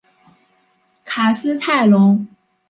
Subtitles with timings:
[1.05, 2.25] 卡斯泰龙。